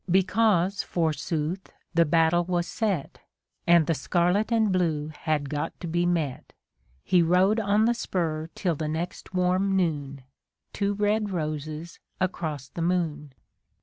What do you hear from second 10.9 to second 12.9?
red roses across the